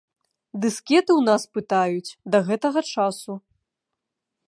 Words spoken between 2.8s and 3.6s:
часу.